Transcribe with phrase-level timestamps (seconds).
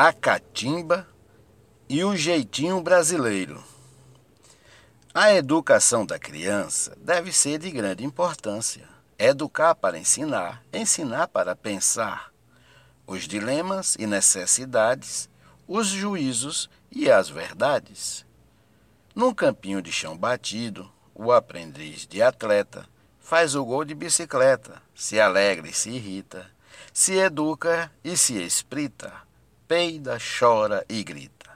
[0.00, 1.08] a catimba
[1.88, 3.60] e o jeitinho brasileiro.
[5.12, 8.88] A educação da criança deve ser de grande importância.
[9.18, 12.32] Educar para ensinar, ensinar para pensar.
[13.08, 15.28] Os dilemas e necessidades,
[15.66, 18.24] os juízos e as verdades.
[19.16, 22.88] Num campinho de chão batido, o aprendiz de atleta
[23.18, 26.48] faz o gol de bicicleta, se alegra e se irrita,
[26.92, 29.26] se educa e se esprita,
[29.68, 31.50] peida, chora e grita.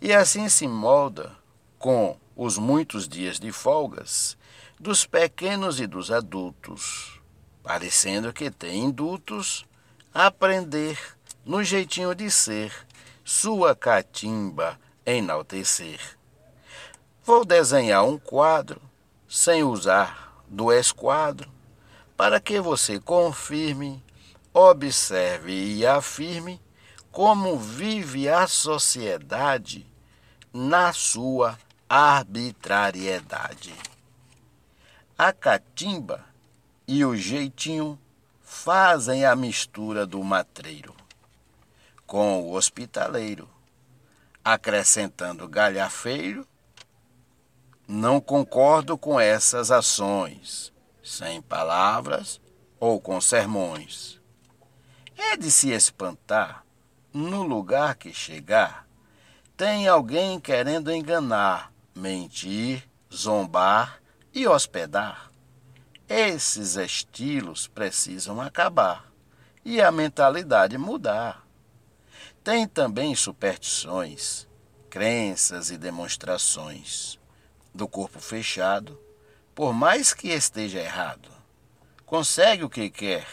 [0.00, 1.36] E assim se molda
[1.78, 4.36] com os muitos dias de folgas
[4.80, 7.20] dos pequenos e dos adultos,
[7.62, 9.66] parecendo que tem indutos
[10.12, 10.98] aprender
[11.44, 12.72] no jeitinho de ser,
[13.22, 16.00] sua catimba enaltecer.
[17.22, 18.80] Vou desenhar um quadro
[19.28, 21.50] sem usar do esquadro,
[22.16, 24.02] para que você confirme,
[24.54, 26.60] observe e afirme
[27.16, 29.86] como vive a sociedade
[30.52, 33.74] na sua arbitrariedade.
[35.16, 36.22] A catimba
[36.86, 37.98] e o jeitinho
[38.42, 40.94] fazem a mistura do matreiro
[42.06, 43.48] com o hospitaleiro,
[44.44, 46.46] acrescentando galhafeiro
[47.88, 50.70] não concordo com essas ações,
[51.02, 52.38] sem palavras
[52.78, 54.20] ou com sermões.
[55.16, 56.65] É de se espantar,
[57.16, 58.86] no lugar que chegar,
[59.56, 64.02] tem alguém querendo enganar, mentir, zombar
[64.34, 65.30] e hospedar.
[66.06, 69.10] Esses estilos precisam acabar
[69.64, 71.42] e a mentalidade mudar.
[72.44, 74.46] Tem também superstições,
[74.90, 77.18] crenças e demonstrações
[77.74, 79.00] do corpo fechado,
[79.54, 81.30] por mais que esteja errado,
[82.04, 83.26] consegue o que quer: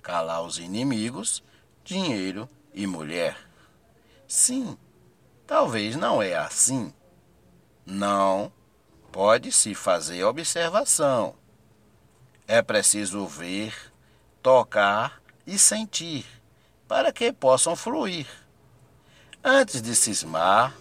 [0.00, 1.44] calar os inimigos,
[1.84, 3.36] dinheiro e mulher.
[4.26, 4.76] Sim,
[5.46, 6.92] talvez não é assim.
[7.84, 8.52] Não,
[9.10, 11.34] pode-se fazer observação.
[12.46, 13.74] É preciso ver,
[14.42, 16.26] tocar e sentir
[16.88, 18.26] para que possam fluir.
[19.42, 20.74] Antes de cismar,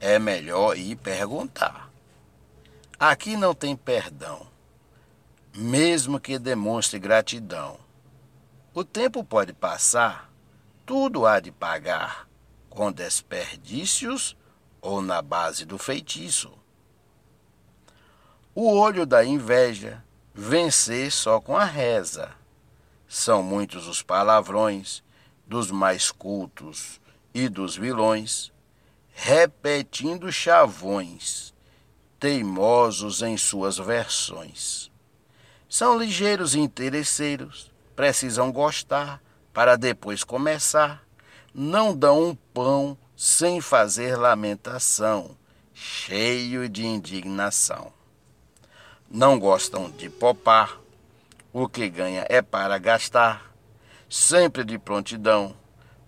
[0.00, 1.88] é melhor ir perguntar.
[2.98, 4.46] Aqui não tem perdão,
[5.54, 7.78] mesmo que demonstre gratidão.
[8.74, 10.31] O tempo pode passar,
[10.84, 12.28] tudo há de pagar,
[12.68, 14.36] com desperdícios
[14.80, 16.52] ou na base do feitiço.
[18.54, 20.04] O olho da inveja,
[20.34, 22.30] vencer só com a reza.
[23.06, 25.02] São muitos os palavrões
[25.46, 27.00] dos mais cultos
[27.34, 28.52] e dos vilões,
[29.12, 31.52] repetindo chavões
[32.18, 34.92] teimosos em suas versões.
[35.68, 39.20] São ligeiros e interesseiros, precisam gostar
[39.52, 41.02] para depois começar.
[41.54, 45.36] Não dão um pão sem fazer lamentação,
[45.74, 47.92] cheio de indignação.
[49.10, 50.80] Não gostam de popar,
[51.52, 53.52] o que ganha é para gastar,
[54.08, 55.54] sempre de prontidão,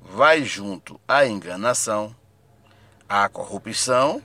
[0.00, 2.16] vai junto à enganação.
[3.06, 4.22] A corrupção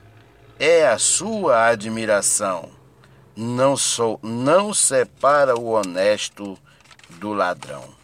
[0.58, 2.70] é a sua admiração.
[3.36, 6.58] Não sou, não separa o honesto
[7.10, 7.99] do ladrão.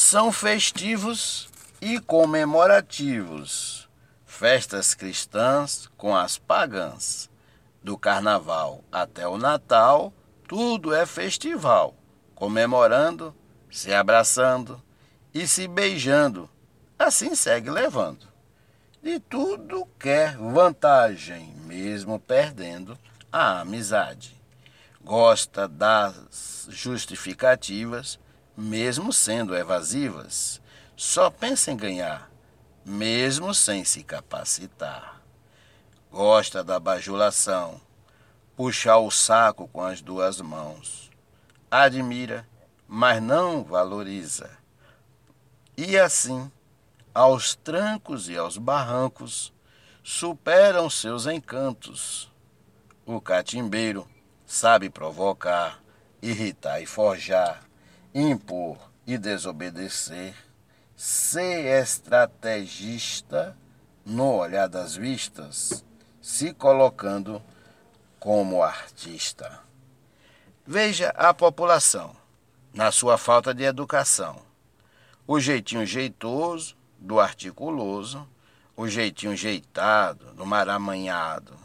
[0.00, 1.48] São festivos
[1.80, 3.88] e comemorativos,
[4.24, 7.28] festas cristãs com as pagãs.
[7.82, 10.12] Do carnaval até o Natal,
[10.46, 11.96] tudo é festival,
[12.32, 13.34] comemorando,
[13.72, 14.80] se abraçando
[15.34, 16.48] e se beijando.
[16.96, 18.28] Assim segue levando
[19.02, 22.96] de tudo quer vantagem, mesmo perdendo
[23.32, 24.40] a amizade.
[25.02, 28.16] Gosta das justificativas,
[28.60, 30.60] mesmo sendo evasivas.
[30.96, 32.28] Só pensa em ganhar,
[32.84, 35.22] mesmo sem se capacitar.
[36.10, 37.80] Gosta da bajulação,
[38.56, 41.08] puxar o saco com as duas mãos.
[41.70, 42.48] Admira,
[42.88, 44.50] mas não valoriza.
[45.76, 46.50] E assim,
[47.14, 49.52] aos trancos e aos barrancos,
[50.02, 52.28] superam seus encantos.
[53.06, 54.08] O catimbeiro
[54.44, 55.80] sabe provocar,
[56.20, 57.67] irritar e forjar,
[58.14, 60.34] impor e desobedecer,
[60.96, 63.56] ser estrategista
[64.04, 65.84] no olhar das vistas,
[66.20, 67.42] se colocando
[68.18, 69.60] como artista.
[70.66, 72.14] Veja a população,
[72.74, 74.42] na sua falta de educação.
[75.26, 78.28] O jeitinho jeitoso, do articuloso,
[78.76, 81.56] o jeitinho jeitado, do maramanhado,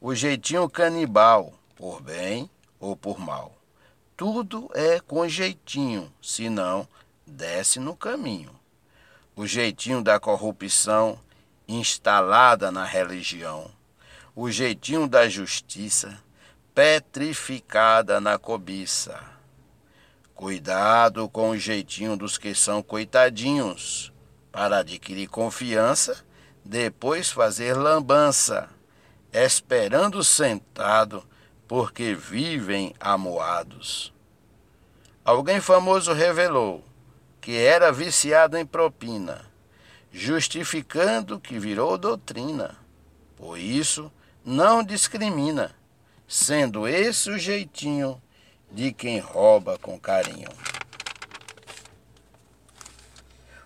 [0.00, 3.59] o jeitinho canibal, por bem ou por mal.
[4.20, 6.86] Tudo é com jeitinho, senão
[7.26, 8.54] desce no caminho.
[9.34, 11.18] o jeitinho da corrupção
[11.66, 13.70] instalada na religião,
[14.36, 16.22] o jeitinho da justiça
[16.74, 19.18] petrificada na cobiça.
[20.34, 24.12] Cuidado com o jeitinho dos que são coitadinhos,
[24.52, 26.22] para adquirir confiança,
[26.62, 28.68] depois fazer lambança,
[29.32, 31.26] esperando sentado,
[31.70, 34.12] porque vivem amoados.
[35.24, 36.84] Alguém famoso revelou
[37.40, 39.48] que era viciado em propina,
[40.10, 42.76] justificando que virou doutrina.
[43.36, 44.10] Por isso,
[44.44, 45.72] não discrimina,
[46.26, 48.20] sendo esse o jeitinho
[48.72, 50.50] de quem rouba com carinho.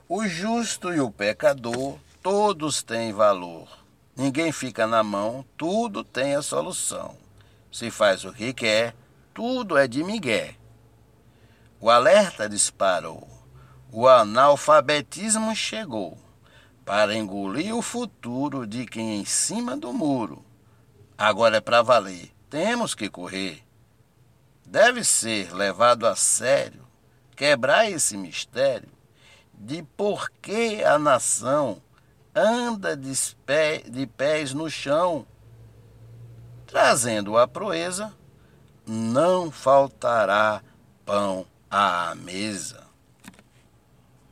[0.06, 3.66] O justo e o pecador, todos têm valor.
[4.14, 7.23] Ninguém fica na mão, tudo tem a solução.
[7.74, 8.94] Se faz o que quer,
[9.34, 10.54] tudo é de migué.
[11.80, 13.28] O alerta disparou.
[13.90, 16.16] O analfabetismo chegou
[16.84, 20.44] para engolir o futuro de quem em cima do muro.
[21.18, 22.32] Agora é para valer.
[22.48, 23.60] Temos que correr.
[24.64, 26.86] Deve ser levado a sério
[27.34, 28.88] quebrar esse mistério
[29.52, 31.82] de por que a nação
[32.32, 35.26] anda de, pés no chão.
[36.74, 38.12] Trazendo a proeza,
[38.84, 40.60] não faltará
[41.06, 42.83] pão à mesa.